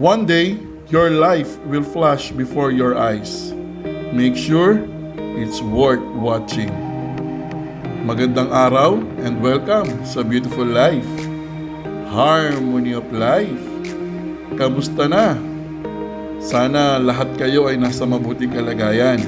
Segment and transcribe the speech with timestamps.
[0.00, 0.56] One day,
[0.88, 3.52] your life will flash before your eyes.
[4.16, 4.80] Make sure
[5.36, 6.72] it's worth watching.
[8.08, 11.04] Magandang araw and welcome sa Beautiful Life.
[12.08, 13.60] Harmony of Life.
[14.56, 15.36] Kamusta na?
[16.40, 19.20] Sana lahat kayo ay nasa mabuting kalagayan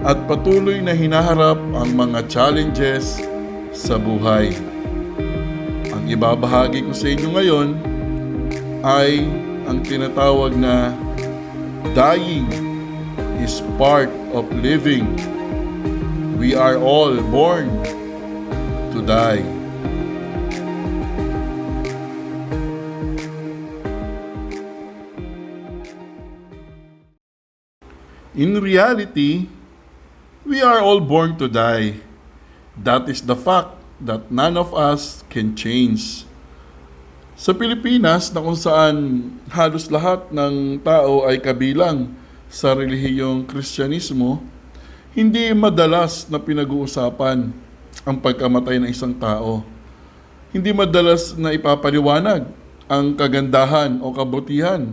[0.00, 3.20] at patuloy na hinaharap ang mga challenges
[3.76, 4.48] sa buhay.
[5.92, 7.68] Ang ibabahagi ko sa inyo ngayon
[8.80, 9.28] ay
[9.66, 10.94] ang tinatawag na
[11.92, 12.46] dying
[13.40, 15.08] is part of living.
[16.40, 17.68] We are all born
[18.92, 19.44] to die.
[28.40, 29.48] In reality,
[30.46, 32.00] we are all born to die.
[32.78, 36.24] That is the fact that none of us can change.
[37.40, 42.12] Sa Pilipinas na kung saan halos lahat ng tao ay kabilang
[42.52, 44.44] sa relihiyong Kristyanismo,
[45.16, 47.48] hindi madalas na pinag-uusapan
[48.04, 49.64] ang pagkamatay ng isang tao.
[50.52, 52.44] Hindi madalas na ipapaliwanag
[52.84, 54.92] ang kagandahan o kabutihan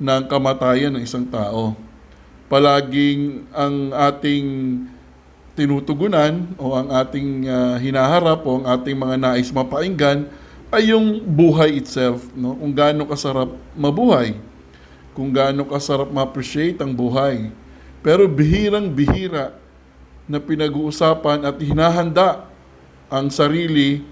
[0.00, 1.76] ng kamatayan ng isang tao.
[2.48, 4.46] Palaging ang ating
[5.52, 10.24] tinutugunan o ang ating ah, hinaharap o ang ating mga nais mapainggan
[10.76, 12.52] ay yung buhay itself, no?
[12.52, 14.36] Kung gaano kasarap mabuhay,
[15.16, 17.48] kung gaano kasarap ma-appreciate ang buhay.
[18.04, 19.56] Pero bihirang bihira
[20.28, 22.44] na pinag-uusapan at hinahanda
[23.08, 24.04] ang sarili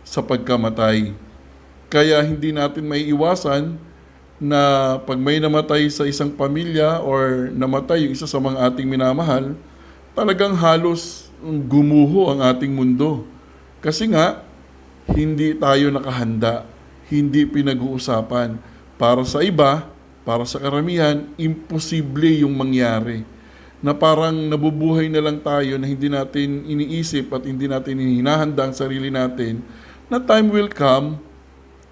[0.00, 1.12] sa pagkamatay.
[1.92, 3.76] Kaya hindi natin may iwasan
[4.40, 9.52] na pag may namatay sa isang pamilya or namatay yung isa sa mga ating minamahal,
[10.16, 13.28] talagang halos gumuho ang ating mundo.
[13.84, 14.45] Kasi nga,
[15.10, 16.66] hindi tayo nakahanda,
[17.06, 18.58] hindi pinag-uusapan.
[18.98, 19.86] Para sa iba,
[20.26, 23.22] para sa karamihan, imposible yung mangyari.
[23.78, 28.74] Na parang nabubuhay na lang tayo na hindi natin iniisip at hindi natin hinahanda ang
[28.74, 29.62] sarili natin
[30.10, 31.22] na time will come,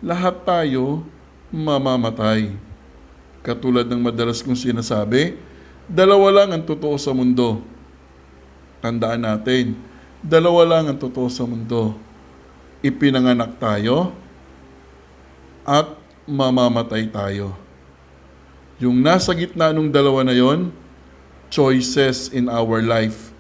[0.02, 1.06] lahat tayo
[1.54, 2.50] mamamatay.
[3.44, 5.38] Katulad ng madalas kong sinasabi,
[5.86, 7.62] dalawa lang ang totoo sa mundo.
[8.80, 9.76] Tandaan natin,
[10.24, 11.94] dalawa lang ang totoo sa mundo
[12.84, 14.12] ipinanganak tayo
[15.64, 15.88] at
[16.28, 17.56] mamamatay tayo.
[18.76, 20.68] Yung nasa gitna ng dalawa na yon,
[21.48, 23.32] choices in our life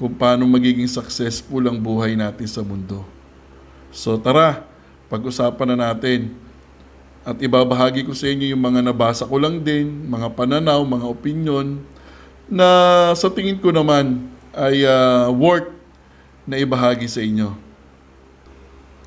[0.00, 3.04] kung paano magiging successful ang buhay natin sa mundo.
[3.92, 4.64] So tara,
[5.12, 6.32] pag-usapan na natin.
[7.26, 11.82] At ibabahagi ko sa inyo yung mga nabasa ko lang din, mga pananaw, mga opinion,
[12.46, 12.68] na
[13.18, 15.74] sa tingin ko naman ay ah, worth
[16.46, 17.65] na ibahagi sa inyo.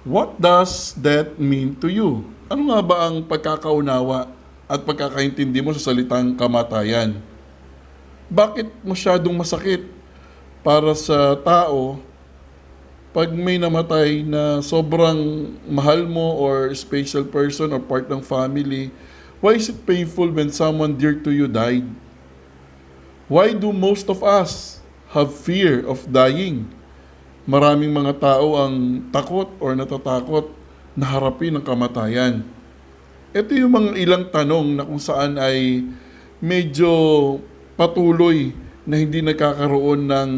[0.07, 2.23] What does that mean to you?
[2.47, 4.31] Ano nga ba ang pagkakaunawa
[4.71, 7.19] at pagkakaintindi mo sa salitang kamatayan?
[8.31, 9.83] Bakit masyadong masakit
[10.63, 11.99] para sa tao
[13.11, 18.95] pag may namatay na sobrang mahal mo or special person or part ng family?
[19.43, 21.83] Why is it painful when someone dear to you died?
[23.27, 24.79] Why do most of us
[25.11, 26.78] have fear of dying?
[27.49, 30.53] Maraming mga tao ang takot or natatakot
[30.93, 32.45] na harapin ang kamatayan.
[33.33, 35.81] Ito yung mga ilang tanong na kung saan ay
[36.37, 36.93] medyo
[37.73, 38.53] patuloy
[38.85, 40.29] na hindi nagkakaroon ng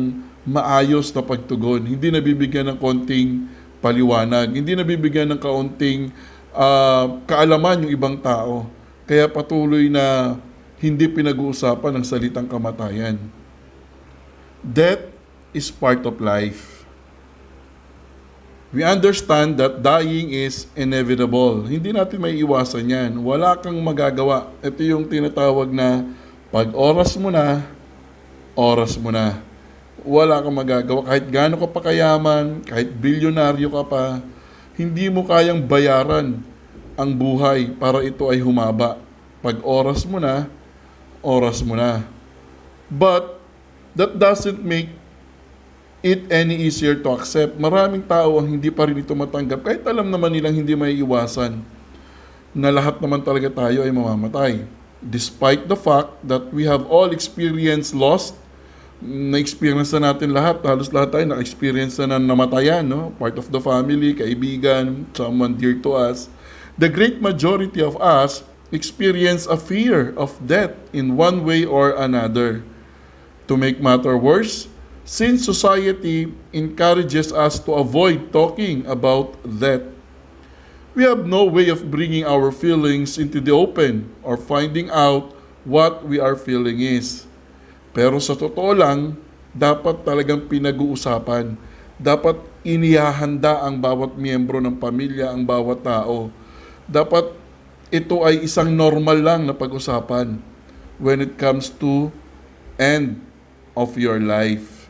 [0.47, 1.83] maayos na pagtugon.
[1.83, 3.43] Hindi nabibigyan ng konting
[3.83, 4.55] paliwanag.
[4.55, 6.15] Hindi nabibigyan ng kaunting
[6.55, 8.71] ah, kaalaman yung ibang tao.
[9.03, 10.39] Kaya patuloy na
[10.79, 13.19] hindi pinag-uusapan ang salitang kamatayan.
[14.63, 15.11] Death
[15.51, 16.80] is part of life.
[18.71, 21.67] We understand that dying is inevitable.
[21.67, 23.11] Hindi natin may iwasan yan.
[23.19, 24.47] Wala kang magagawa.
[24.63, 26.07] Ito yung tinatawag na
[26.55, 27.67] pag oras mo na,
[28.55, 29.43] oras mo na.
[30.07, 31.03] Wala kang magagawa.
[31.03, 34.03] Kahit gaano ka pa kayaman, kahit bilyonaryo ka pa,
[34.79, 36.39] hindi mo kayang bayaran
[36.95, 38.95] ang buhay para ito ay humaba.
[39.43, 40.47] Pag oras mo na,
[41.19, 42.07] oras mo na.
[42.87, 43.35] But
[43.99, 45.00] that doesn't make
[46.01, 47.57] it any easier to accept.
[47.57, 51.61] Maraming tao ang hindi pa rin ito matanggap kahit alam naman nilang hindi may iwasan
[52.51, 54.65] na lahat naman talaga tayo ay mamamatay.
[55.01, 58.37] Despite the fact that we have all experienced loss,
[59.01, 63.09] na-experience na natin lahat, halos lahat tayo na-experience na namatayan, no?
[63.17, 66.29] part of the family, kaibigan, someone dear to us.
[66.77, 72.61] The great majority of us experience a fear of death in one way or another.
[73.49, 74.69] To make matter worse,
[75.03, 79.81] since society encourages us to avoid talking about that.
[80.91, 85.31] We have no way of bringing our feelings into the open or finding out
[85.63, 87.23] what we are feeling is.
[87.95, 89.15] Pero sa totoo lang,
[89.55, 91.55] dapat talagang pinag-uusapan.
[91.95, 96.31] Dapat inihahanda ang bawat miyembro ng pamilya, ang bawat tao.
[96.87, 97.35] Dapat
[97.91, 100.39] ito ay isang normal lang na pag-usapan
[100.95, 102.09] when it comes to
[102.79, 103.19] end
[103.75, 104.80] of your life.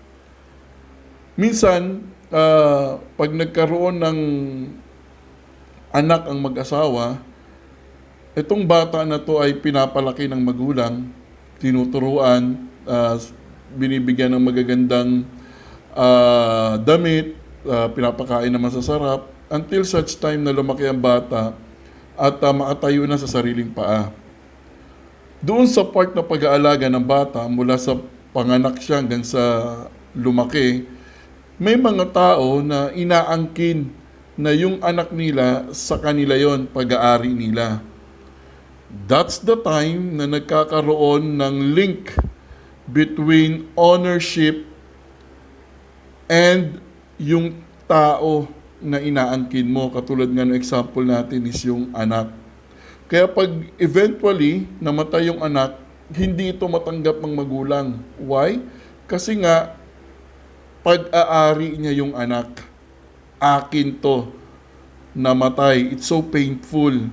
[1.40, 4.20] Minsan, ah, pag nagkaroon ng
[5.92, 7.20] anak ang mag-asawa,
[8.36, 11.08] itong bata na to ay pinapalaki ng magulang,
[11.60, 13.16] tinuturuan, ah,
[13.76, 15.24] binibigyan ng magagandang
[15.96, 21.56] ah, damit, ah, pinapakain ng masasarap, until such time na lumaki ang bata
[22.20, 24.12] at ah, makatayo na sa sariling paa.
[25.42, 27.98] Doon sa part na pag-aalaga ng bata mula sa
[28.36, 29.42] panganak siya hanggang sa
[30.14, 30.86] lumaki,
[31.62, 33.86] may mga tao na inaangkin
[34.34, 37.86] na yung anak nila sa kanila yon pag-aari nila.
[39.06, 42.18] That's the time na nagkakaroon ng link
[42.90, 44.66] between ownership
[46.26, 46.82] and
[47.22, 48.50] yung tao
[48.82, 49.94] na inaangkin mo.
[49.94, 52.34] Katulad nga ng example natin is yung anak.
[53.06, 55.78] Kaya pag eventually namatay yung anak,
[56.10, 58.02] hindi ito matanggap ng magulang.
[58.18, 58.58] Why?
[59.06, 59.78] Kasi nga,
[60.82, 62.66] pag-aari niya yung anak.
[63.38, 64.30] Akin to.
[65.14, 65.94] Namatay.
[65.94, 67.10] It's so painful.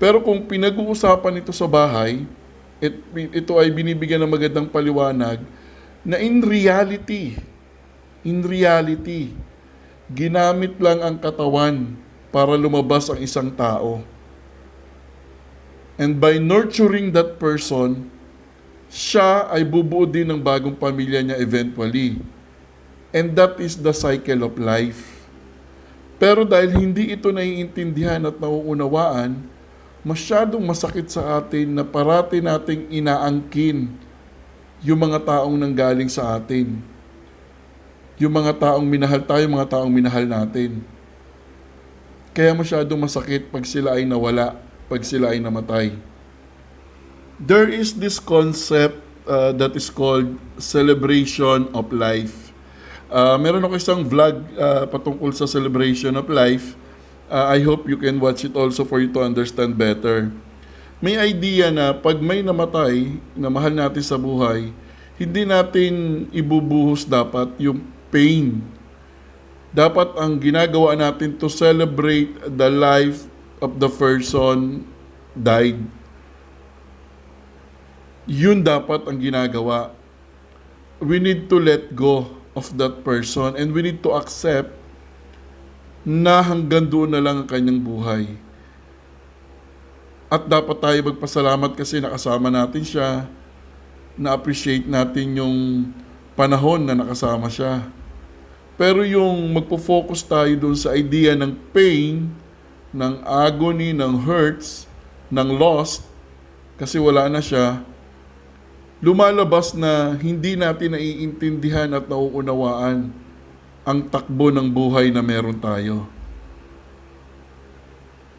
[0.00, 2.24] Pero kung pinag-uusapan ito sa bahay,
[2.80, 2.96] it,
[3.36, 5.44] ito ay binibigyan ng magandang paliwanag
[6.00, 7.36] na in reality,
[8.24, 9.36] in reality,
[10.08, 12.00] ginamit lang ang katawan
[12.32, 14.00] para lumabas ang isang tao.
[16.00, 18.08] And by nurturing that person,
[18.88, 22.16] siya ay bubuo din ng bagong pamilya niya eventually.
[23.10, 25.26] And that is the cycle of life.
[26.20, 29.40] Pero dahil hindi ito naiintindihan at nauunawaan,
[30.04, 33.88] masyadong masakit sa atin na parati nating inaangkin
[34.84, 36.80] yung mga taong nanggaling sa atin.
[38.20, 40.84] Yung mga taong minahal tayo, mga taong minahal natin.
[42.36, 44.60] Kaya masyadong masakit pag sila ay nawala,
[44.92, 45.96] pag sila ay namatay.
[47.40, 52.49] There is this concept uh, that is called celebration of life.
[53.10, 56.78] Uh, meron ako isang vlog uh, patungkol sa celebration of life.
[57.26, 60.30] Uh, I hope you can watch it also for you to understand better.
[61.02, 64.70] May idea na pag may namatay na mahal natin sa buhay,
[65.18, 67.82] hindi natin ibubuhos dapat yung
[68.14, 68.62] pain.
[69.74, 73.26] Dapat ang ginagawa natin to celebrate the life
[73.58, 74.86] of the person
[75.34, 75.82] died.
[78.30, 79.98] Yun dapat ang ginagawa.
[81.02, 84.74] We need to let go of that person and we need to accept
[86.02, 88.24] na hanggang doon na lang ang kanyang buhay.
[90.30, 93.26] At dapat tayo magpasalamat kasi nakasama natin siya,
[94.14, 95.56] na-appreciate natin yung
[96.38, 97.84] panahon na nakasama siya.
[98.80, 102.32] Pero yung magpo-focus tayo doon sa idea ng pain,
[102.94, 104.88] ng agony, ng hurts,
[105.28, 106.06] ng loss,
[106.80, 107.84] kasi wala na siya,
[109.00, 113.08] lumalabas na hindi natin naiintindihan at nauunawaan
[113.84, 116.04] ang takbo ng buhay na meron tayo.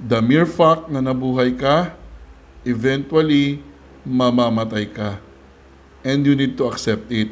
[0.01, 1.93] The mere fact na nabuhay ka,
[2.65, 3.61] eventually,
[4.05, 5.17] mamamatay ka.
[6.01, 7.29] And you need to accept it.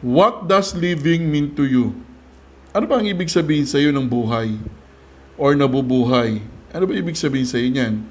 [0.00, 1.92] What does living mean to you?
[2.72, 4.56] Ano ba ang ibig sabihin sa iyo ng buhay?
[5.36, 6.40] Or nabubuhay?
[6.72, 8.04] Ano ba ibig sabihin sa iyo niyan?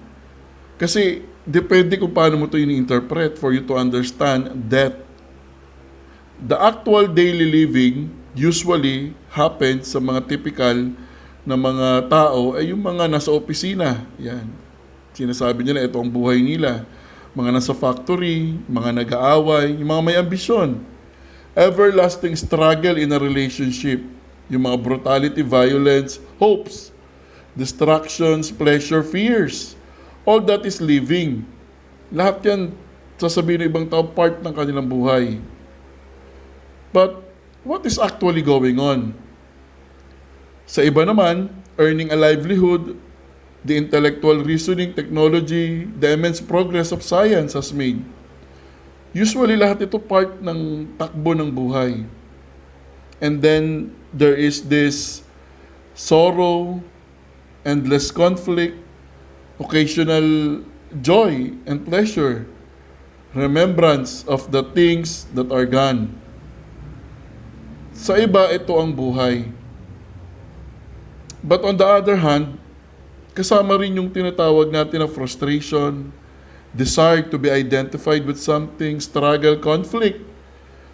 [0.77, 4.99] Kasi depende kung paano mo ito ini-interpret for you to understand that
[6.43, 10.91] the actual daily living usually happens sa mga typical
[11.47, 14.03] na mga tao ay yung mga nasa opisina.
[14.19, 14.51] Yan.
[15.15, 16.83] Sinasabi nila ito ang buhay nila.
[17.31, 20.83] Mga nasa factory, mga nag-aaway, yung mga may ambisyon.
[21.55, 24.03] Everlasting struggle in a relationship.
[24.51, 26.91] Yung mga brutality, violence, hopes,
[27.55, 29.76] distractions, pleasure, fears.
[30.27, 31.47] All that is living.
[32.11, 32.75] Lahat yan,
[33.15, 35.39] sasabihin ng ibang tao, part ng kanilang buhay.
[36.91, 37.23] But
[37.63, 39.15] what is actually going on?
[40.67, 41.47] Sa iba naman,
[41.79, 42.99] earning a livelihood,
[43.63, 48.03] the intellectual reasoning, technology, the immense progress of science has made.
[49.15, 52.03] Usually lahat ito part ng takbo ng buhay.
[53.23, 55.23] And then there is this
[55.95, 56.83] sorrow,
[57.63, 58.86] endless conflict,
[59.57, 60.61] occasional
[61.01, 62.45] joy and pleasure,
[63.33, 66.13] remembrance of the things that are gone.
[67.97, 69.49] Sa iba, ito ang buhay.
[71.41, 72.61] But on the other hand,
[73.33, 76.13] kasama rin yung tinatawag natin na frustration,
[76.77, 80.21] desire to be identified with something, struggle, conflict,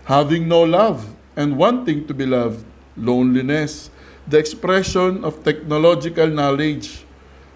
[0.07, 1.03] having no love,
[1.35, 2.63] and wanting to be loved,
[2.95, 3.91] loneliness,
[4.27, 7.03] the expression of technological knowledge,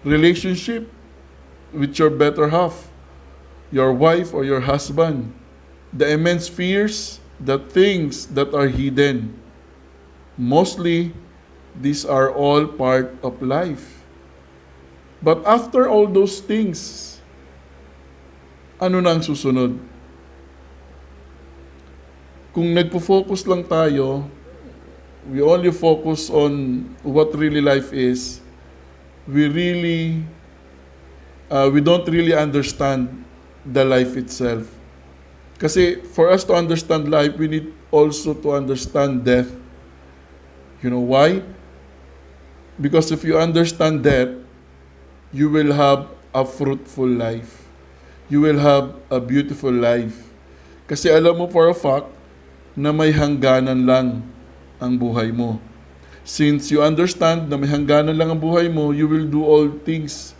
[0.04, 0.84] relationship
[1.72, 2.90] with your better half,
[3.70, 5.32] your wife or your husband,
[5.92, 9.34] the immense fears, the things that are hidden.
[10.36, 11.12] Mostly,
[11.74, 14.02] these are all part of life.
[15.22, 17.18] But after all those things,
[18.78, 19.74] ano na ang susunod?
[22.54, 24.26] Kung nagpo-focus lang tayo,
[25.26, 28.40] we only focus on what really life is,
[29.26, 30.22] we really,
[31.50, 33.24] uh, we don't really understand
[33.64, 34.68] the life itself.
[35.58, 39.50] Kasi for us to understand life, we need also to understand death.
[40.78, 41.42] You know why?
[42.78, 44.30] Because if you understand death,
[45.34, 47.66] you will have a fruitful life.
[48.30, 50.30] You will have a beautiful life.
[50.86, 52.06] Kasi alam mo for a fact
[52.78, 54.22] na may hangganan lang
[54.78, 55.58] ang buhay mo.
[56.22, 60.37] Since you understand na may hangganan lang ang buhay mo, you will do all things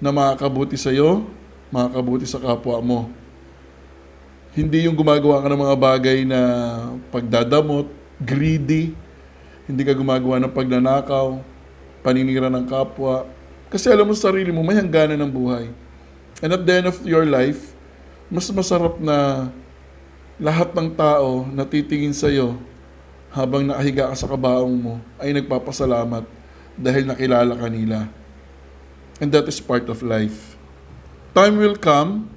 [0.00, 1.24] na makakabuti sa iyo,
[1.72, 3.00] makakabuti sa kapwa mo.
[4.56, 6.40] Hindi yung gumagawa ka ng mga bagay na
[7.12, 8.96] pagdadamot, greedy,
[9.68, 11.36] hindi ka gumagawa ng pagnanakaw,
[12.00, 13.28] paninira ng kapwa.
[13.68, 15.68] Kasi alam mo sa sarili mo, may hangganan ng buhay.
[16.40, 17.76] And at the end of your life,
[18.32, 19.48] mas masarap na
[20.36, 22.60] lahat ng tao na titingin sa iyo
[23.32, 26.24] habang nakahiga ka sa kabaong mo ay nagpapasalamat
[26.76, 28.08] dahil nakilala ka nila.
[29.16, 30.60] And that is part of life.
[31.32, 32.28] Time will come,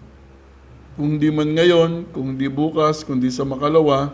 [0.95, 4.11] kung di man ngayon, kung di bukas, kung di sa makalawa,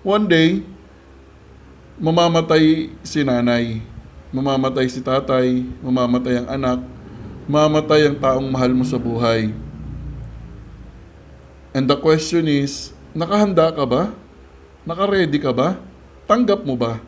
[0.00, 0.64] one day,
[2.00, 3.84] mamamatay si nanay,
[4.32, 6.78] mamamatay si tatay, mamamatay ang anak,
[7.44, 9.52] mamamatay ang taong mahal mo sa buhay.
[11.76, 14.12] And the question is, nakahanda ka ba?
[14.88, 15.76] Naka-ready ka ba?
[16.24, 17.00] Tanggap mo ba?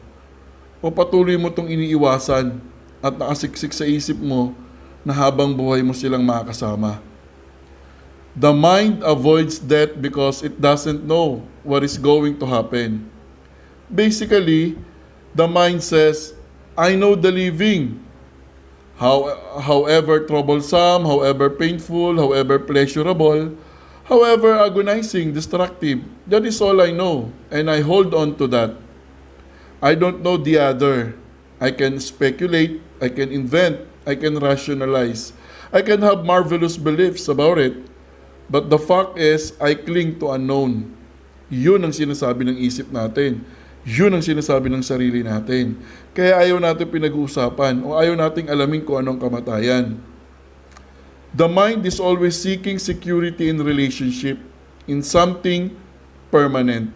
[0.85, 2.61] O patuloy mo itong iniiwasan
[3.01, 4.53] at nakasiksik sa isip mo
[5.07, 6.99] na habang buhay mo silang makakasama?
[8.35, 13.07] The mind avoids death because it doesn't know what is going to happen.
[13.87, 14.75] Basically,
[15.31, 16.35] the mind says,
[16.77, 18.03] I know the living.
[18.99, 19.31] How,
[19.63, 23.55] however troublesome, however painful, however pleasurable,
[24.05, 28.75] however agonizing, destructive, that is all I know, and I hold on to that.
[29.81, 31.15] I don't know the other.
[31.61, 35.35] I can speculate, I can invent, I can rationalize,
[35.75, 37.75] I can have marvelous beliefs about it.
[38.47, 40.95] But the fact is, I cling to unknown.
[41.51, 43.43] Yun ang sinasabi ng isip natin.
[43.83, 45.79] Yun ang sinasabi ng sarili natin.
[46.15, 49.99] Kaya ayaw natin pinag-uusapan o ayaw nating alamin kung anong kamatayan.
[51.35, 54.39] The mind is always seeking security in relationship,
[54.87, 55.75] in something
[56.31, 56.95] permanent.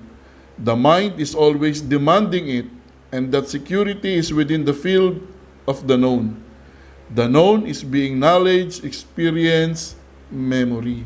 [0.58, 2.66] The mind is always demanding it,
[3.10, 5.18] and that security is within the field
[5.66, 6.42] of the known.
[7.10, 9.98] The known is being knowledge, experience,
[10.30, 11.02] memory.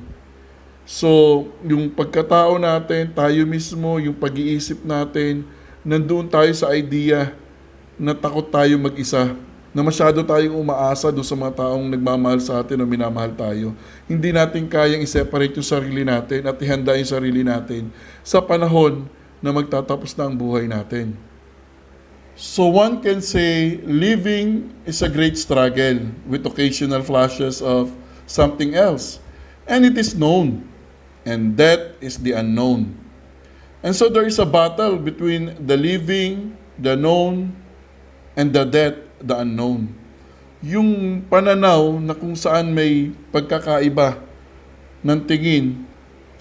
[0.84, 5.48] So, yung pagkatao natin, tayo mismo, yung pag-iisip natin,
[5.80, 7.32] nandoon tayo sa idea
[7.96, 9.32] na takot tayo mag-isa,
[9.72, 13.72] na masyado tayong umaasa doon sa mga taong nagmamahal sa atin o minamahal tayo.
[14.04, 17.88] Hindi natin kayang i-separate yung sarili natin at ihanda yung sarili natin
[18.20, 19.08] sa panahon
[19.40, 21.16] na magtatapos na ang buhay natin.
[22.34, 27.94] So one can say living is a great struggle with occasional flashes of
[28.26, 29.22] something else.
[29.70, 30.66] And it is known.
[31.22, 32.98] And death is the unknown.
[33.86, 37.54] And so there is a battle between the living, the known,
[38.34, 39.94] and the death, the unknown.
[40.58, 44.18] Yung pananaw na kung saan may pagkakaiba
[45.06, 45.86] ng tingin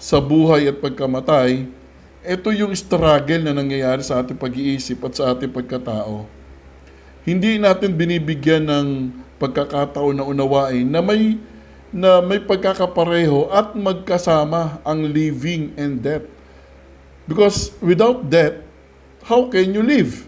[0.00, 1.68] sa buhay at pagkamatay,
[2.24, 6.24] ito yung struggle na nangyayari sa ating pag-iisip at sa ating pagkatao.
[7.28, 8.88] Hindi natin binibigyan ng
[9.36, 11.36] pagkakataon na unawain na may
[11.94, 16.26] na may pagkakapareho at magkasama ang living and death.
[17.28, 18.58] Because without death,
[19.28, 20.26] how can you live?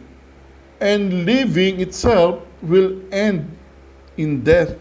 [0.78, 3.50] And living itself will end
[4.20, 4.78] in death.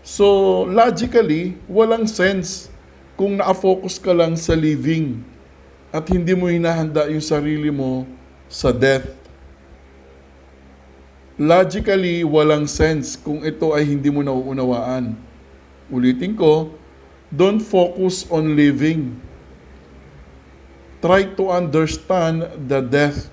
[0.00, 2.72] So, logically, walang sense
[3.18, 5.20] kung nakafocus ka lang sa living
[5.88, 8.04] at hindi mo hinahanda yung sarili mo
[8.48, 9.08] sa death.
[11.38, 15.14] Logically, walang sense kung ito ay hindi mo nauunawaan.
[15.86, 16.74] Ulitin ko,
[17.30, 19.14] don't focus on living.
[20.98, 23.30] Try to understand the death.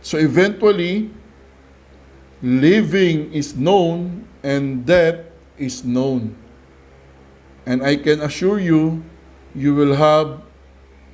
[0.00, 1.12] So eventually,
[2.40, 5.20] living is known and death
[5.60, 6.32] is known.
[7.68, 9.04] And I can assure you,
[9.54, 10.42] you will have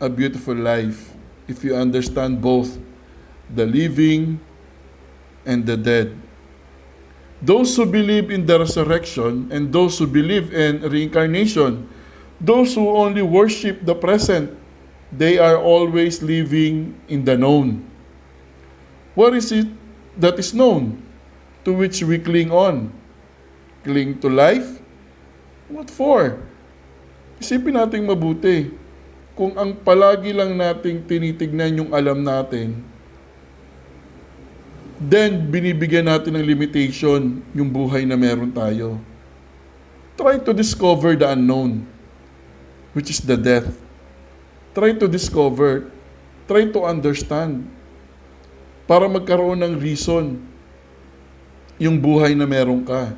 [0.01, 1.13] a beautiful life
[1.49, 2.79] if you understand both
[3.55, 4.41] the living
[5.47, 6.13] and the dead.
[7.41, 11.89] Those who believe in the resurrection and those who believe in reincarnation,
[12.41, 14.53] those who only worship the present,
[15.13, 17.89] they are always living in the known.
[19.15, 19.69] What is it
[20.19, 21.03] that is known
[21.65, 22.93] to which we cling on?
[23.85, 24.81] Cling to life?
[25.69, 26.41] What for?
[27.37, 28.73] Isipin natin mabuti.
[29.37, 32.81] Kung ang palagi lang nating tinitignan yung alam natin,
[34.97, 38.97] then binibigyan natin ng limitation yung buhay na meron tayo.
[40.17, 41.85] Try to discover the unknown,
[42.97, 43.69] which is the death.
[44.73, 45.93] Try to discover,
[46.49, 47.69] try to understand,
[48.89, 50.41] para magkaroon ng reason
[51.77, 53.13] yung buhay na meron ka.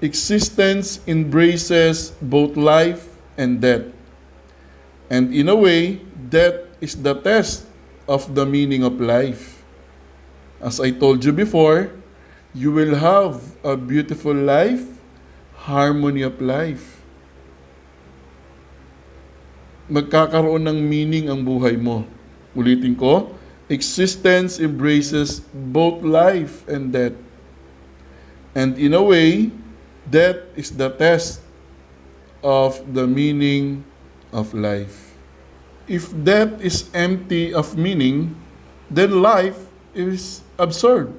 [0.00, 3.07] Existence embraces both life
[3.38, 3.86] and death.
[5.08, 7.64] And in a way, death is the test
[8.04, 9.62] of the meaning of life.
[10.60, 11.94] As I told you before,
[12.52, 14.82] you will have a beautiful life,
[15.54, 16.98] harmony of life.
[19.88, 22.04] Magkakaroon ng meaning ang buhay mo.
[22.52, 23.32] Ulitin ko,
[23.72, 27.16] existence embraces both life and death.
[28.52, 29.54] And in a way,
[30.04, 31.40] death is the test
[32.42, 33.84] of the meaning
[34.32, 35.14] of life.
[35.88, 38.36] If death is empty of meaning,
[38.90, 41.12] then life is absurd.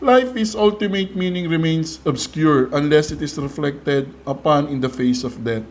[0.00, 5.44] Life is ultimate meaning remains obscure unless it is reflected upon in the face of
[5.44, 5.62] death.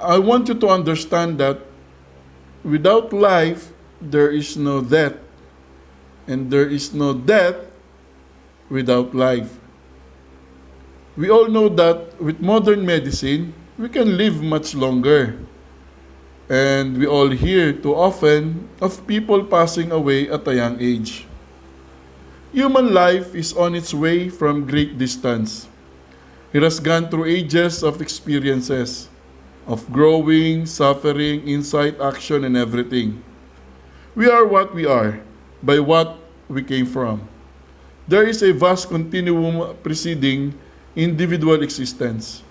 [0.00, 1.60] I want you to understand that
[2.64, 5.14] without life, there is no death,
[6.26, 7.56] and there is no death
[8.68, 9.59] without life.
[11.20, 15.36] We all know that with modern medicine, we can live much longer.
[16.48, 21.28] And we all hear too often of people passing away at a young age.
[22.56, 25.68] Human life is on its way from great distance.
[26.56, 29.12] It has gone through ages of experiences,
[29.68, 33.20] of growing, suffering, insight, action, and everything.
[34.16, 35.20] We are what we are
[35.60, 36.16] by what
[36.48, 37.28] we came from.
[38.08, 40.56] There is a vast continuum preceding
[41.00, 42.44] individual existence.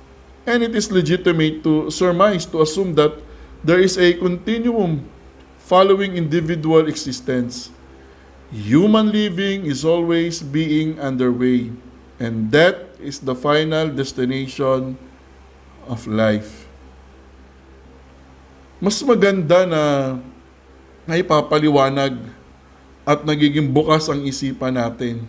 [0.49, 3.13] And it is legitimate to surmise, to assume that
[3.61, 5.05] there is a continuum
[5.61, 7.69] following individual existence.
[8.49, 11.69] Human living is always being underway,
[12.17, 14.97] and death is the final destination
[15.85, 16.65] of life.
[18.81, 19.83] Mas maganda na
[21.05, 22.17] naipapaliwanag
[23.05, 25.25] at nagiging bukas ang isipan natin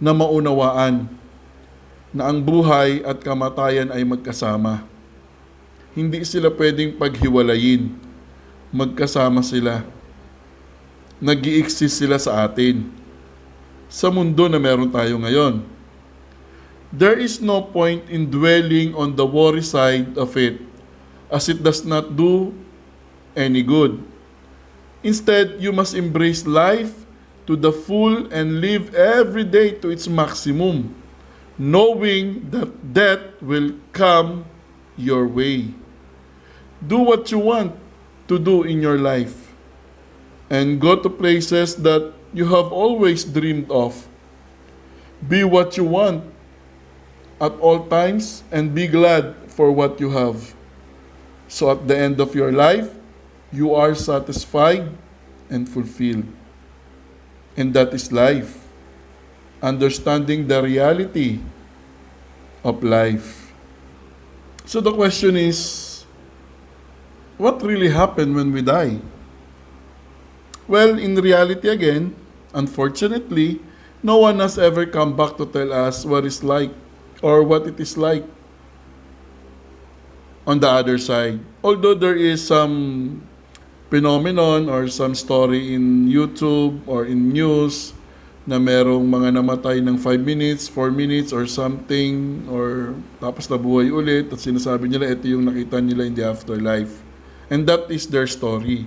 [0.00, 1.08] na maunawaan
[2.14, 4.82] na ang buhay at kamatayan ay magkasama.
[5.96, 7.90] Hindi sila pwedeng paghiwalayin.
[8.70, 9.96] Magkasama sila.
[11.16, 12.84] nag exist sila sa atin.
[13.88, 15.64] Sa mundo na meron tayo ngayon.
[16.92, 20.62] There is no point in dwelling on the worry side of it
[21.32, 22.54] as it does not do
[23.34, 23.98] any good.
[25.02, 27.06] Instead, you must embrace life
[27.46, 30.90] to the full and live every day to its maximum,
[31.58, 34.44] knowing that death will come
[34.96, 35.72] your way.
[36.86, 37.74] Do what you want
[38.28, 39.52] to do in your life
[40.50, 44.06] and go to places that you have always dreamed of.
[45.26, 46.24] Be what you want
[47.40, 50.54] at all times and be glad for what you have.
[51.48, 52.92] So at the end of your life,
[53.52, 54.90] you are satisfied
[55.48, 56.26] and fulfilled.
[57.56, 58.65] And that is life.
[59.66, 61.42] Understanding the reality
[62.62, 63.50] of life.
[64.62, 66.06] So the question is,
[67.34, 69.02] what really happened when we die?
[70.70, 72.14] Well, in reality again,
[72.54, 73.58] unfortunately,
[74.06, 76.70] no one has ever come back to tell us what it's like
[77.18, 78.22] or what it is like
[80.46, 81.42] on the other side.
[81.66, 83.26] Although there is some
[83.90, 87.95] phenomenon or some story in YouTube or in news
[88.46, 94.30] na merong mga namatay ng 5 minutes, 4 minutes or something or tapos nabuhay ulit
[94.30, 97.02] at sinasabi nila ito yung nakita nila in the afterlife.
[97.50, 98.86] And that is their story.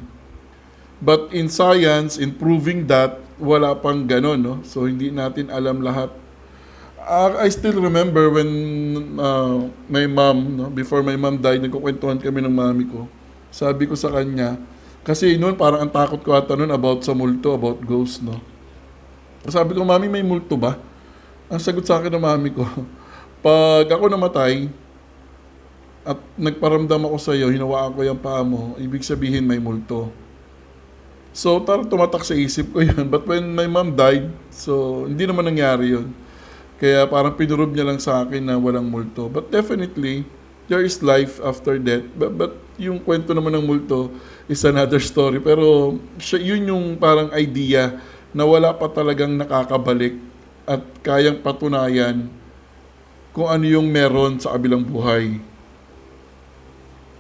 [1.03, 4.55] But in science, in proving that, wala pang ganon, no?
[4.63, 6.11] So hindi natin alam lahat.
[6.99, 8.51] Uh, I still remember when
[9.19, 13.11] uh, my mom, no, before my mom died, nagkukwentuhan kami ng mami ko.
[13.51, 14.59] Sabi ko sa kanya,
[15.03, 18.39] kasi noon parang ang takot ko ata noon about sa multo, about ghost, no?
[19.47, 20.75] Sabi ko, Mami, may multo ba?
[21.49, 22.62] Ang sagot sa akin ng mami ko,
[23.45, 24.69] pag ako namatay,
[26.06, 30.10] at nagparamdam ako sa iyo, hinawaan ko yung paa mo, ibig sabihin may multo.
[31.34, 33.06] So, tarang tumatak sa isip ko yun.
[33.08, 36.10] But when my mom died, so, hindi naman nangyari yun.
[36.80, 39.28] Kaya parang pinurob niya lang sa akin na walang multo.
[39.28, 40.23] But definitely,
[40.71, 42.08] there is life after death.
[42.15, 44.10] But, but yung kwento naman ng multo
[44.47, 45.43] is another story.
[45.43, 45.97] Pero
[46.39, 47.99] yun yung parang idea
[48.33, 50.17] na wala pa talagang nakakabalik
[50.69, 52.29] at kayang patunayan
[53.33, 55.41] kung ano yung meron sa kabilang buhay.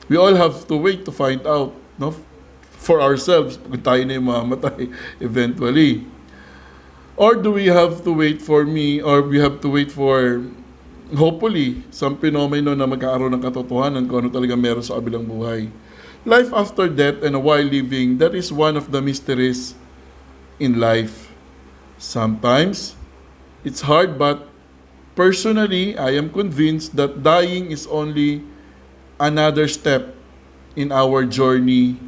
[0.09, 2.13] We all have to wait to find out, no?
[2.79, 4.89] For ourselves, kung tayo na yung mamamatay
[5.21, 6.05] eventually.
[7.19, 10.41] Or do we have to wait for me, or we have to wait for,
[11.13, 15.67] hopefully, some phenomenon na magkakaroon ng katotohanan kung ano talaga meron sa kabilang buhay.
[16.23, 19.78] Life after death and a while living, that is one of the mysteries
[20.59, 21.31] in life.
[21.97, 22.95] Sometimes,
[23.63, 24.47] it's hard, but
[25.15, 28.43] personally, I am convinced that dying is only
[29.19, 30.15] another step
[30.75, 31.99] in our journey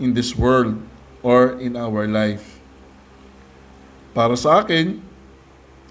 [0.00, 0.76] in this world
[1.22, 2.60] or in our life.
[4.12, 5.00] Para sa akin,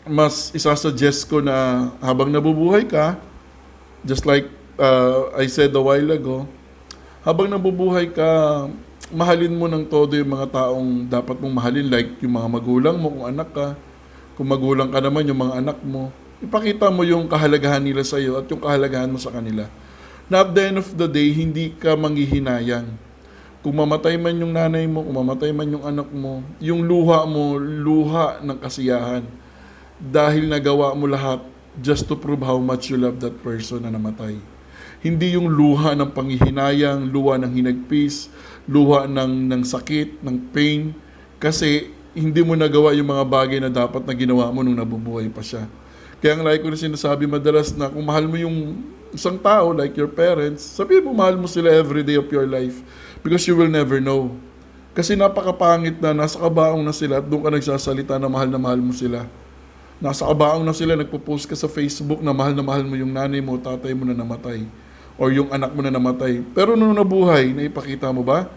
[0.05, 3.17] mas isasuggest ko na habang nabubuhay ka,
[4.05, 6.45] just like uh, I said a while ago,
[7.25, 8.29] habang nabubuhay ka,
[9.09, 13.07] mahalin mo ng todo yung mga taong dapat mong mahalin, like yung mga magulang mo
[13.09, 13.67] kung anak ka,
[14.37, 18.37] kung magulang ka naman yung mga anak mo, ipakita mo yung kahalagahan nila sa iyo
[18.37, 19.65] at yung kahalagahan mo sa kanila.
[20.29, 22.85] Na at the end of the day, hindi ka manghihinayang.
[23.59, 27.57] Kung mamatay man yung nanay mo, kung mamatay man yung anak mo, yung luha mo,
[27.59, 29.25] luha ng kasiyahan.
[29.99, 31.43] Dahil nagawa mo lahat
[31.81, 34.37] just to prove how much you love that person na namatay.
[34.99, 38.31] Hindi yung luha ng panghihinayang, luha ng hinagpis,
[38.69, 40.93] luha ng, ng sakit, ng pain.
[41.41, 45.41] Kasi hindi mo nagawa yung mga bagay na dapat na ginawa mo nung nabubuhay pa
[45.41, 45.65] siya.
[46.21, 49.95] Kaya ang like ko na sinasabi madalas na kung mahal mo yung isang tao like
[49.97, 52.85] your parents, sabihin mo mahal mo sila every day of your life
[53.25, 54.29] because you will never know.
[54.93, 58.83] Kasi napakapangit na nasa kabaong na sila at doon ka nagsasalita na mahal na mahal
[58.83, 59.25] mo sila.
[59.99, 63.43] Nasa kabaong na sila, nagpo-post ka sa Facebook na mahal na mahal mo yung nanay
[63.43, 64.63] mo, tatay mo na namatay.
[65.19, 66.39] Or yung anak mo na namatay.
[66.55, 68.47] Pero nung nabuhay, naipakita mo ba?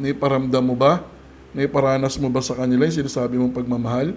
[0.00, 1.04] Naiparamdam mo ba?
[1.52, 4.16] Naiparanas mo ba sa kanila yung sinasabi mong pagmamahal?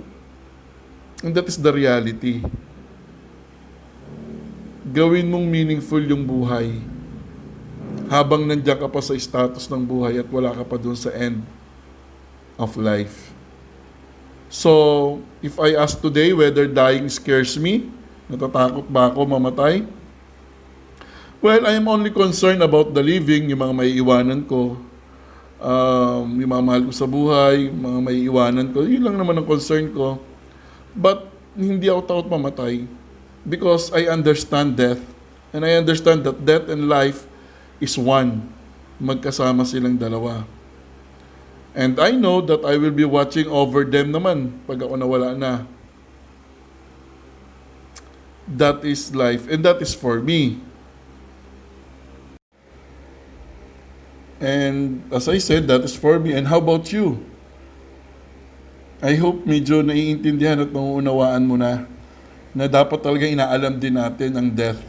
[1.24, 2.44] And that is the reality
[4.96, 6.72] gawin mong meaningful yung buhay
[8.06, 11.42] habang nandiyan ka pa sa status ng buhay at wala ka pa dun sa end
[12.56, 13.34] of life.
[14.48, 17.90] So, if I ask today whether dying scares me,
[18.30, 19.84] natatakot ba ako mamatay?
[21.42, 24.78] Well, I am only concerned about the living, yung mga may iwanan ko,
[25.60, 29.48] um, yung mga mahal ko sa buhay, mga may iwanan ko, yun lang naman ang
[29.48, 30.20] concern ko.
[30.96, 32.84] But, hindi ako takot mamatay
[33.48, 35.00] because I understand death.
[35.56, 37.24] And I understand that death and life
[37.80, 38.44] is one.
[39.00, 40.44] Magkasama silang dalawa.
[41.76, 45.64] And I know that I will be watching over them naman pag ako nawala na.
[48.52, 49.48] That is life.
[49.48, 50.60] And that is for me.
[54.40, 56.34] And as I said, that is for me.
[56.34, 57.24] And how about you?
[59.04, 61.86] I hope medyo naiintindihan at nauunawaan mo na
[62.56, 64.80] na dapat talaga inaalam din natin ang death.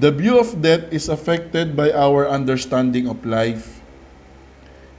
[0.00, 3.80] The view of death is affected by our understanding of life.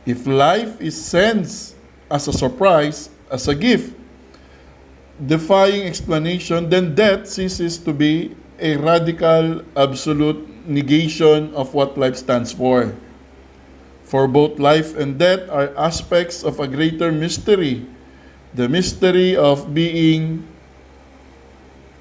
[0.06, 1.76] If life is sensed
[2.10, 3.93] as a surprise, as a gift,
[5.19, 12.54] defying explanation, then death ceases to be a radical, absolute negation of what life stands
[12.54, 12.93] for.
[14.07, 17.83] For both life and death are aspects of a greater mystery,
[18.55, 20.47] the mystery of being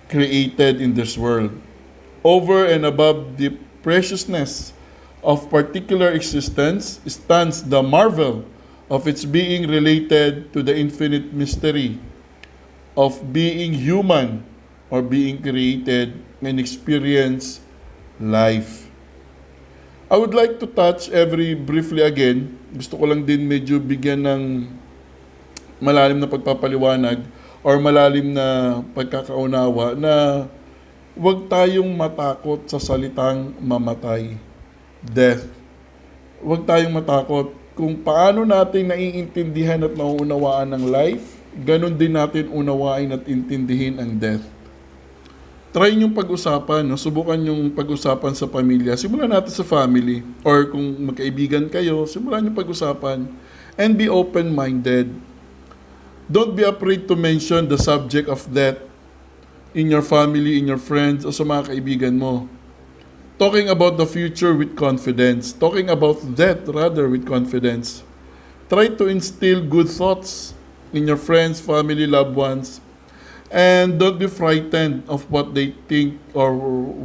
[0.08, 1.50] created in this world.
[2.22, 4.70] Over and above the preciousness
[5.26, 8.46] of particular existence stands the marvel
[8.86, 11.98] of its being related to the infinite mystery
[12.96, 14.46] of being human
[14.90, 17.58] or being created and experience
[18.22, 18.85] life.
[20.06, 22.54] I would like to touch every briefly again.
[22.70, 24.42] Gusto ko lang din medyo bigyan ng
[25.82, 27.26] malalim na pagpapaliwanag
[27.66, 30.46] or malalim na pagkakaunawa na
[31.18, 34.38] huwag tayong matakot sa salitang mamatay,
[35.02, 35.50] death.
[36.38, 43.10] Huwag tayong matakot kung paano natin naiintindihan at nauunawaan ng life, ganun din natin unawain
[43.10, 44.46] at intindihin ang death.
[45.76, 46.96] Try yung pag-usapan, no?
[46.96, 48.96] subukan yung pag-usapan sa pamilya.
[48.96, 50.24] Simulan natin sa family.
[50.40, 53.28] Or kung magkaibigan kayo, simulan yung pag-usapan.
[53.76, 55.12] And be open-minded
[56.26, 58.82] Don't be afraid to mention the subject of death
[59.78, 62.50] in your family, in your friends, o sa mga kaibigan mo.
[63.38, 65.54] Talking about the future with confidence.
[65.54, 68.02] Talking about death, rather, with confidence.
[68.66, 70.50] Try to instill good thoughts
[70.90, 72.82] in your friends, family, loved ones.
[73.46, 76.50] And don't be frightened of what they think or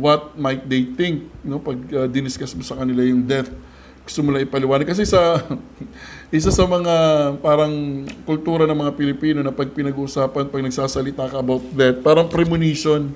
[0.02, 1.30] what might they think.
[1.46, 3.54] No, pag uh, diniscuss mo sa kanila yung death,
[4.02, 4.90] gusto mo lang ipaliwanag.
[4.90, 5.38] Kasi sa
[6.34, 6.96] isa sa mga
[7.46, 13.14] parang kultura ng mga Pilipino na pag pinag-uusapan, pag nagsasalita ka about death, parang premonition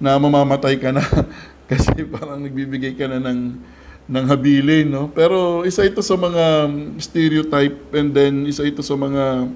[0.00, 1.04] na mamamatay ka na.
[1.70, 3.60] Kasi parang nagbibigay ka na ng
[4.08, 5.12] ng habilin, no?
[5.12, 9.52] Pero isa ito sa mga stereotype and then isa ito sa mga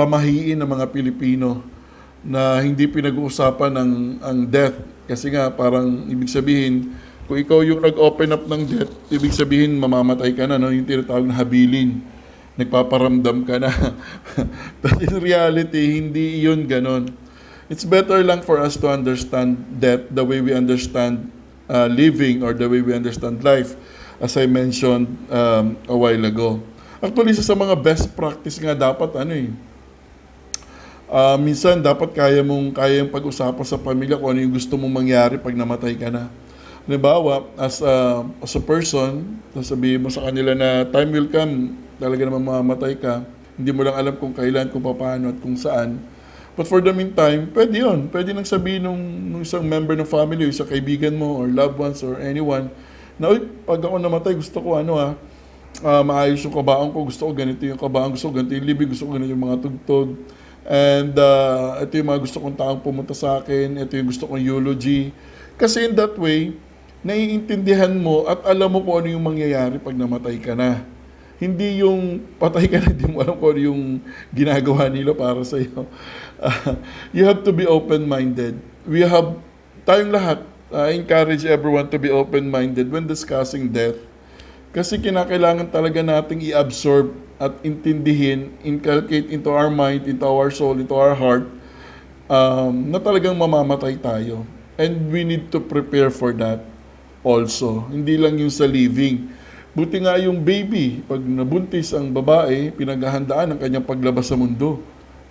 [0.00, 1.60] pamahiin ng mga Pilipino
[2.24, 3.90] na hindi pinag-uusapan ng
[4.24, 4.80] ang death.
[5.04, 6.96] Kasi nga parang ibig sabihin
[7.28, 10.72] kung ikaw yung nag-open up ng death ibig sabihin mamamatay ka na no?
[10.72, 12.00] Yung tinatawag na habilin.
[12.56, 13.70] Nagpaparamdam ka na.
[14.82, 17.12] But in reality hindi iyon ganon.
[17.68, 21.28] It's better lang for us to understand death the way we understand
[21.70, 23.76] uh, living or the way we understand life.
[24.20, 26.60] As I mentioned um, a while ago.
[27.00, 29.48] Actually isa sa mga best practice nga dapat ano eh
[31.10, 34.94] Ah, minsan dapat kaya mong kaya yung pag-usapan sa pamilya kung ano yung gusto mong
[34.94, 36.30] mangyari pag namatay ka na.
[36.86, 42.22] Halimbawa, as a, as a person, sasabihin mo sa kanila na time will come, talaga
[42.30, 43.26] naman mamamatay ka.
[43.58, 45.98] Hindi mo lang alam kung kailan, kung paano, at kung saan.
[46.54, 48.06] But for the meantime, pwede yun.
[48.06, 52.06] Pwede nang sabihin nung, nung isang member ng family, isang kaibigan mo, or loved ones,
[52.06, 52.70] or anyone,
[53.18, 55.18] na, uy, pag ako namatay, gusto ko ano ah,
[55.82, 58.86] ah, maayos yung kabaong ko, gusto ko ganito yung kabaong, gusto ko ganito yung libig,
[58.94, 60.14] gusto ko ganito yung mga tugtog.
[60.70, 64.38] And uh, ito yung mga gusto kong taong pumunta sa akin, ito yung gusto kong
[64.38, 65.10] eulogy.
[65.58, 66.54] Kasi in that way,
[67.02, 70.86] naiintindihan mo at alam mo kung ano yung mangyayari pag namatay ka na.
[71.42, 73.82] Hindi yung patay ka na, hindi mo alam kung ano yung
[74.30, 75.90] ginagawa nila para sa iyo.
[76.38, 76.78] Uh,
[77.16, 78.54] you have to be open-minded.
[78.86, 79.42] We have,
[79.82, 84.09] tayong lahat, I encourage everyone to be open-minded when discussing death.
[84.70, 87.10] Kasi kinakailangan talaga nating i-absorb
[87.42, 91.50] at intindihin, inculcate into our mind, into our soul, into our heart,
[92.30, 94.46] um, na talagang mamamatay tayo.
[94.78, 96.62] And we need to prepare for that
[97.26, 97.90] also.
[97.90, 99.26] Hindi lang yung sa living.
[99.74, 104.78] Buti nga yung baby, pag nabuntis ang babae, pinaghahandaan ang kanyang paglabas sa mundo.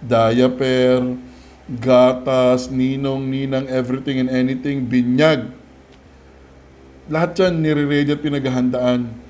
[0.03, 1.15] Diaper,
[1.79, 5.47] gatas, ninong, ninang, everything and anything, binyag.
[7.07, 9.28] Lahat yan nire-ready at pinaghahandaan.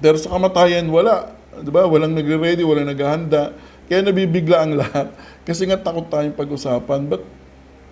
[0.00, 1.32] Pero sa kamatayan, wala.
[1.56, 1.88] Di ba?
[1.88, 3.56] Walang nagre-ready, walang naghahanda.
[3.86, 5.12] Kaya nabibigla ang lahat.
[5.46, 7.06] Kasi nga takot tayong pag-usapan.
[7.06, 7.22] But,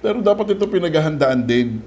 [0.04, 1.80] pero dapat ito pinaghahandaan din.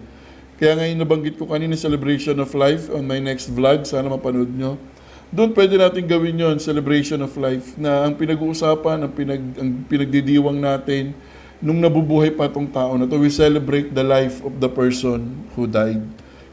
[0.57, 3.85] Kaya ngayon nabanggit ko kanina celebration of life on my next vlog.
[3.85, 4.79] Sana mapanood nyo.
[5.27, 10.55] Doon pwede natin gawin yon celebration of life, na ang pinag-uusapan, ang, pinag, ang pinagdidiwang
[10.55, 11.11] natin,
[11.59, 15.67] nung nabubuhay pa itong tao na to, we celebrate the life of the person who
[15.67, 15.99] died.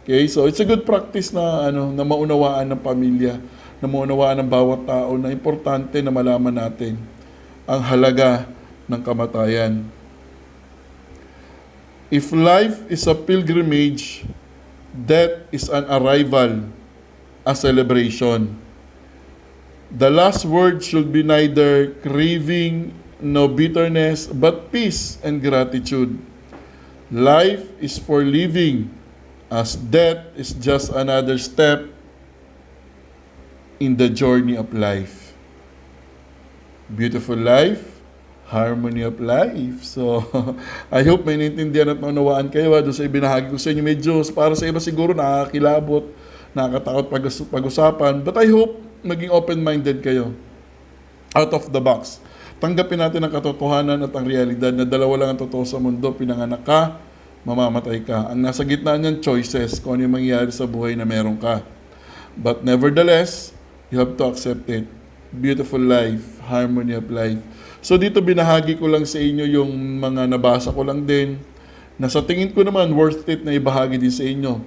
[0.02, 3.38] Okay, so it's a good practice na ano na maunawaan ng pamilya,
[3.84, 6.96] na maunawaan ng bawat tao na importante na malaman natin
[7.68, 8.48] ang halaga
[8.88, 9.84] ng kamatayan.
[12.08, 14.24] If life is a pilgrimage,
[14.96, 16.64] death is an arrival,
[17.44, 18.56] a celebration.
[19.92, 26.16] The last word should be neither craving no bitterness, but peace and gratitude.
[27.12, 28.88] Life is for living,
[29.52, 31.93] as death is just another step
[33.82, 35.34] in the journey of life.
[36.90, 37.80] Beautiful life,
[38.46, 39.82] harmony of life.
[39.82, 40.26] So,
[40.92, 43.82] I hope may naintindihan at maunawaan kayo ha, doon sa ibinahagi ko sa inyo.
[43.82, 46.12] Medyo para sa iba siguro nakakilabot,
[46.52, 48.20] nakakatakot pag- pag-usapan.
[48.22, 50.32] But I hope maging open-minded kayo.
[51.34, 52.22] Out of the box.
[52.62, 56.14] Tanggapin natin ang katotohanan at ang realidad na dalawa lang ang totoo sa mundo.
[56.14, 56.96] Pinanganak ka,
[57.42, 58.30] mamamatay ka.
[58.30, 61.60] Ang nasa gitna niyan, choices kung ano yung mangyayari sa buhay na meron ka.
[62.38, 63.54] But nevertheless,
[63.94, 64.90] you have to accept it.
[65.30, 67.38] Beautiful life, harmony of life.
[67.78, 69.70] So dito binahagi ko lang sa inyo yung
[70.02, 71.38] mga nabasa ko lang din
[71.94, 74.58] na sa tingin ko naman worth it na ibahagi din sa inyo.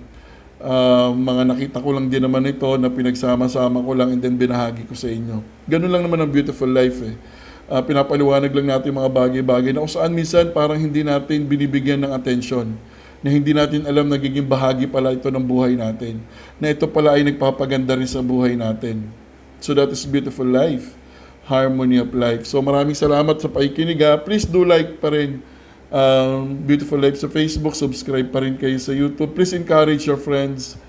[0.64, 4.88] Ah, mga nakita ko lang din naman ito na pinagsama-sama ko lang and then binahagi
[4.88, 5.44] ko sa inyo.
[5.68, 7.20] Ganun lang naman ang beautiful life eh.
[7.68, 12.16] Ah, pinapaliwanag lang natin mga bagay-bagay na kung saan minsan parang hindi natin binibigyan ng
[12.16, 12.80] atensyon
[13.28, 16.24] na hindi natin alam nagiging bahagi pala ito ng buhay natin.
[16.64, 19.12] Na ito pala ay nagpapaganda rin sa buhay natin.
[19.60, 20.96] So that is beautiful life.
[21.44, 22.48] Harmony of life.
[22.48, 24.16] So maraming salamat sa pakikinig ha.
[24.16, 25.44] Please do like pa rin
[25.92, 27.76] um, Beautiful Life sa Facebook.
[27.76, 29.36] Subscribe pa rin kayo sa YouTube.
[29.36, 30.80] Please encourage your friends,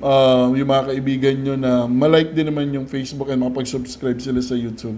[0.00, 4.56] um, yung mga kaibigan nyo na malike din naman yung Facebook and makapag-subscribe sila sa
[4.56, 4.96] YouTube.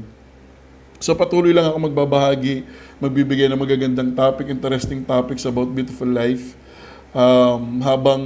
[0.97, 2.65] So patuloy lang ako magbabahagi,
[3.05, 6.57] magbibigay ng magagandang topic, interesting topics about beautiful life.
[7.17, 8.23] Um, habang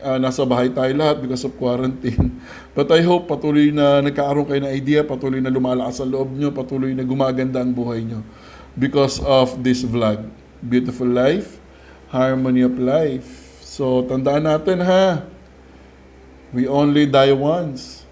[0.00, 2.40] ah, nasa bahay tayo lahat because of quarantine.
[2.76, 6.48] But I hope patuloy na nagkakaroon kayo ng idea, patuloy na lumalakas ang loob nyo,
[6.48, 8.24] patuloy na gumaganda ang buhay nyo.
[8.72, 10.32] Because of this vlog.
[10.64, 11.60] Beautiful life,
[12.08, 13.60] harmony of life.
[13.60, 15.28] So tandaan natin ha,
[16.56, 18.08] we only die once.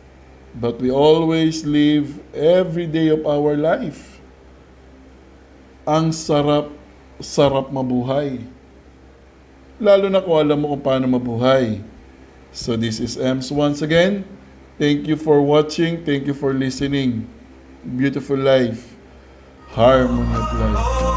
[0.53, 4.21] But we always live every day of our life.
[5.89, 6.69] Ang sarap,
[7.25, 8.60] sarap mabuhay.
[9.81, 11.81] Lalo na kung alam mo kung paano mabuhay.
[12.53, 14.29] So this is Ems once again.
[14.77, 16.05] Thank you for watching.
[16.05, 17.25] Thank you for listening.
[17.81, 18.93] Beautiful life.
[19.73, 21.10] Harmony of life.